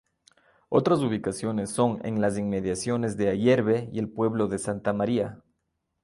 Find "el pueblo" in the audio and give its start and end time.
3.99-4.47